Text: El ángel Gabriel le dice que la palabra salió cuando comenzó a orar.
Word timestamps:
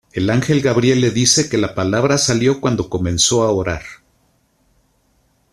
El 0.13 0.31
ángel 0.31 0.61
Gabriel 0.61 0.99
le 0.99 1.11
dice 1.11 1.47
que 1.47 1.59
la 1.59 1.75
palabra 1.75 2.17
salió 2.17 2.59
cuando 2.59 2.89
comenzó 2.89 3.43
a 3.43 3.51
orar. 3.51 3.83